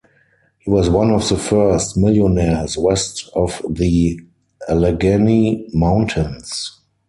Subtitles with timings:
[0.57, 4.19] He was one of the first millionaires west of the
[4.67, 6.79] Allegheny Mountains.